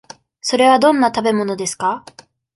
[0.41, 2.03] それはどんな食べ物ですか。